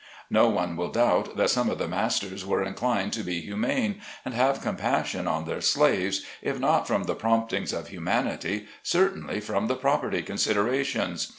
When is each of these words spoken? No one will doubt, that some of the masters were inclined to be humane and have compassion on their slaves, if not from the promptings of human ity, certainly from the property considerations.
No 0.31 0.49
one 0.49 0.77
will 0.77 0.91
doubt, 0.91 1.37
that 1.37 1.51
some 1.51 1.69
of 1.69 1.77
the 1.77 1.87
masters 1.87 2.43
were 2.43 2.63
inclined 2.63 3.13
to 3.13 3.21
be 3.23 3.39
humane 3.39 4.01
and 4.25 4.33
have 4.33 4.59
compassion 4.59 5.27
on 5.27 5.45
their 5.45 5.61
slaves, 5.61 6.25
if 6.41 6.59
not 6.59 6.87
from 6.87 7.03
the 7.03 7.13
promptings 7.13 7.71
of 7.71 7.89
human 7.89 8.25
ity, 8.25 8.65
certainly 8.81 9.39
from 9.39 9.67
the 9.67 9.75
property 9.75 10.23
considerations. 10.23 11.27